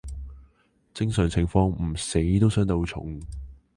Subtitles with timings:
[0.95, 3.21] 正常情況唔死都傷得好重